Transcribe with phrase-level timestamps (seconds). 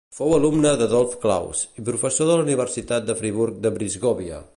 [0.17, 4.41] Fou alumne d'Adolf Claus i professor de la Universitat de Friburg de Brisgòvia.